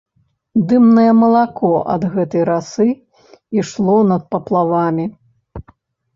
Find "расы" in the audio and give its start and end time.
2.51-2.87